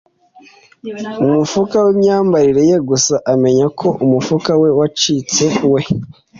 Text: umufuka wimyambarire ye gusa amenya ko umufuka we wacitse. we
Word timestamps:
umufuka 1.23 1.75
wimyambarire 1.85 2.61
ye 2.71 2.77
gusa 2.89 3.15
amenya 3.33 3.65
ko 3.79 3.87
umufuka 4.05 4.51
we 4.61 4.69
wacitse. 4.77 5.45
we 5.73 5.81